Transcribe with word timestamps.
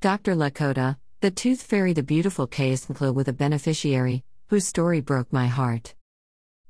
Dr. 0.00 0.36
Lakota, 0.36 0.96
the 1.22 1.32
tooth 1.32 1.60
fairy, 1.60 1.92
the 1.92 2.04
beautiful 2.04 2.46
Kayasnkla 2.46 3.12
with 3.12 3.26
a 3.26 3.32
beneficiary, 3.32 4.22
whose 4.46 4.64
story 4.64 5.00
broke 5.00 5.32
my 5.32 5.48
heart. 5.48 5.96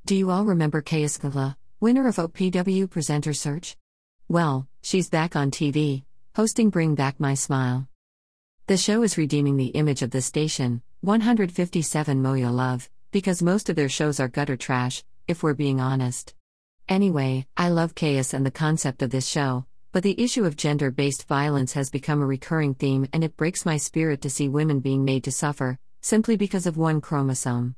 Do 0.06 0.14
you 0.16 0.30
all 0.30 0.46
remember 0.46 0.80
Kayasnkla, 0.80 1.54
winner 1.78 2.08
of 2.08 2.16
OPW 2.16 2.88
Presenter 2.88 3.34
Search? 3.34 3.76
Well, 4.28 4.66
she's 4.80 5.10
back 5.10 5.36
on 5.36 5.50
TV, 5.50 6.04
hosting 6.36 6.70
Bring 6.70 6.94
Back 6.94 7.20
My 7.20 7.34
Smile. 7.34 7.86
The 8.66 8.78
show 8.78 9.02
is 9.02 9.18
redeeming 9.18 9.58
the 9.58 9.76
image 9.76 10.00
of 10.00 10.10
the 10.10 10.22
station, 10.22 10.80
157 11.02 12.22
Moja 12.22 12.50
Love, 12.50 12.88
because 13.12 13.42
most 13.42 13.68
of 13.68 13.76
their 13.76 13.90
shows 13.90 14.20
are 14.20 14.28
gutter 14.28 14.56
trash, 14.56 15.04
if 15.26 15.42
we're 15.42 15.52
being 15.52 15.82
honest. 15.82 16.34
Anyway, 16.88 17.46
I 17.58 17.68
love 17.68 17.94
chaos 17.94 18.32
and 18.32 18.46
the 18.46 18.50
concept 18.50 19.02
of 19.02 19.10
this 19.10 19.28
show, 19.28 19.66
but 19.98 20.04
the 20.04 20.22
issue 20.22 20.44
of 20.44 20.54
gender 20.54 20.92
based 20.92 21.26
violence 21.26 21.72
has 21.72 21.90
become 21.90 22.22
a 22.22 22.24
recurring 22.24 22.72
theme 22.72 23.04
and 23.12 23.24
it 23.24 23.36
breaks 23.36 23.66
my 23.66 23.76
spirit 23.76 24.22
to 24.22 24.30
see 24.30 24.48
women 24.48 24.78
being 24.78 25.04
made 25.04 25.24
to 25.24 25.32
suffer, 25.32 25.76
simply 26.02 26.36
because 26.36 26.68
of 26.68 26.76
one 26.76 27.00
chromosome. 27.00 27.74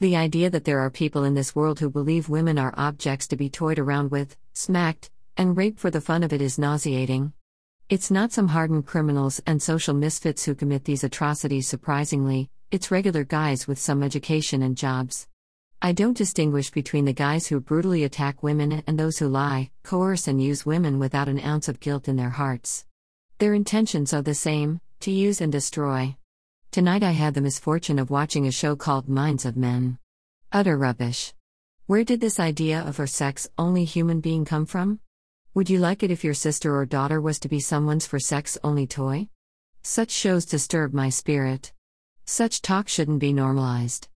The 0.00 0.16
idea 0.16 0.48
that 0.48 0.64
there 0.64 0.80
are 0.80 0.88
people 0.88 1.24
in 1.24 1.34
this 1.34 1.54
world 1.54 1.78
who 1.78 1.90
believe 1.90 2.30
women 2.30 2.58
are 2.58 2.72
objects 2.78 3.26
to 3.26 3.36
be 3.36 3.50
toyed 3.50 3.78
around 3.78 4.10
with, 4.10 4.34
smacked, 4.54 5.10
and 5.36 5.58
raped 5.58 5.78
for 5.78 5.90
the 5.90 6.00
fun 6.00 6.22
of 6.22 6.32
it 6.32 6.40
is 6.40 6.58
nauseating. 6.58 7.34
It's 7.90 8.10
not 8.10 8.32
some 8.32 8.48
hardened 8.48 8.86
criminals 8.86 9.42
and 9.46 9.60
social 9.60 9.92
misfits 9.92 10.46
who 10.46 10.54
commit 10.54 10.84
these 10.84 11.04
atrocities, 11.04 11.68
surprisingly, 11.68 12.48
it's 12.70 12.90
regular 12.90 13.24
guys 13.24 13.68
with 13.68 13.78
some 13.78 14.02
education 14.02 14.62
and 14.62 14.74
jobs. 14.74 15.28
I 15.80 15.92
don't 15.92 16.16
distinguish 16.16 16.72
between 16.72 17.04
the 17.04 17.12
guys 17.12 17.46
who 17.46 17.60
brutally 17.60 18.02
attack 18.02 18.42
women 18.42 18.82
and 18.88 18.98
those 18.98 19.18
who 19.18 19.28
lie, 19.28 19.70
coerce, 19.84 20.26
and 20.26 20.42
use 20.42 20.66
women 20.66 20.98
without 20.98 21.28
an 21.28 21.38
ounce 21.38 21.68
of 21.68 21.78
guilt 21.78 22.08
in 22.08 22.16
their 22.16 22.30
hearts. 22.30 22.84
Their 23.38 23.54
intentions 23.54 24.12
are 24.12 24.22
the 24.22 24.34
same 24.34 24.80
to 25.00 25.12
use 25.12 25.40
and 25.40 25.52
destroy. 25.52 26.16
Tonight 26.72 27.04
I 27.04 27.12
had 27.12 27.34
the 27.34 27.40
misfortune 27.40 28.00
of 28.00 28.10
watching 28.10 28.44
a 28.44 28.50
show 28.50 28.74
called 28.74 29.08
Minds 29.08 29.44
of 29.44 29.56
Men. 29.56 29.98
Utter 30.50 30.76
rubbish. 30.76 31.32
Where 31.86 32.02
did 32.02 32.20
this 32.20 32.40
idea 32.40 32.80
of 32.80 32.98
a 32.98 33.06
sex 33.06 33.48
only 33.56 33.84
human 33.84 34.18
being 34.20 34.44
come 34.44 34.66
from? 34.66 34.98
Would 35.54 35.70
you 35.70 35.78
like 35.78 36.02
it 36.02 36.10
if 36.10 36.24
your 36.24 36.34
sister 36.34 36.76
or 36.76 36.86
daughter 36.86 37.20
was 37.20 37.38
to 37.38 37.48
be 37.48 37.60
someone's 37.60 38.04
for 38.04 38.18
sex 38.18 38.58
only 38.64 38.88
toy? 38.88 39.28
Such 39.82 40.10
shows 40.10 40.44
disturb 40.44 40.92
my 40.92 41.08
spirit. 41.08 41.72
Such 42.24 42.62
talk 42.62 42.88
shouldn't 42.88 43.20
be 43.20 43.32
normalized. 43.32 44.08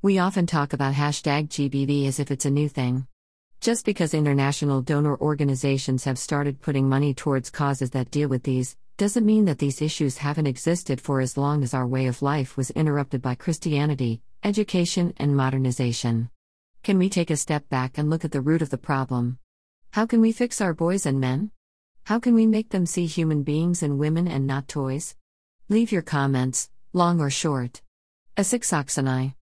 We 0.00 0.20
often 0.20 0.46
talk 0.46 0.74
about 0.74 0.94
hashtag 0.94 1.48
GBV 1.48 2.06
as 2.06 2.20
if 2.20 2.30
it's 2.30 2.44
a 2.44 2.50
new 2.50 2.68
thing. 2.68 3.08
Just 3.60 3.84
because 3.84 4.14
international 4.14 4.80
donor 4.80 5.16
organizations 5.16 6.04
have 6.04 6.20
started 6.20 6.60
putting 6.60 6.88
money 6.88 7.12
towards 7.14 7.50
causes 7.50 7.90
that 7.90 8.12
deal 8.12 8.28
with 8.28 8.44
these, 8.44 8.76
doesn't 8.96 9.26
mean 9.26 9.46
that 9.46 9.58
these 9.58 9.82
issues 9.82 10.18
haven't 10.18 10.46
existed 10.46 11.00
for 11.00 11.20
as 11.20 11.36
long 11.36 11.64
as 11.64 11.74
our 11.74 11.84
way 11.84 12.06
of 12.06 12.22
life 12.22 12.56
was 12.56 12.70
interrupted 12.70 13.20
by 13.20 13.34
Christianity, 13.34 14.22
education, 14.44 15.14
and 15.16 15.36
modernization. 15.36 16.30
Can 16.84 16.96
we 16.96 17.08
take 17.08 17.30
a 17.30 17.36
step 17.36 17.68
back 17.68 17.98
and 17.98 18.08
look 18.08 18.24
at 18.24 18.30
the 18.30 18.40
root 18.40 18.62
of 18.62 18.70
the 18.70 18.78
problem? 18.78 19.40
How 19.90 20.06
can 20.06 20.20
we 20.20 20.30
fix 20.30 20.60
our 20.60 20.74
boys 20.74 21.06
and 21.06 21.18
men? 21.18 21.50
How 22.04 22.20
can 22.20 22.36
we 22.36 22.46
make 22.46 22.68
them 22.68 22.86
see 22.86 23.06
human 23.06 23.42
beings 23.42 23.82
and 23.82 23.98
women 23.98 24.28
and 24.28 24.46
not 24.46 24.68
toys? 24.68 25.16
Leave 25.68 25.90
your 25.90 26.02
comments, 26.02 26.70
long 26.92 27.20
or 27.20 27.30
short. 27.30 27.82
Esix 28.36 28.72
Oxenai. 28.72 29.34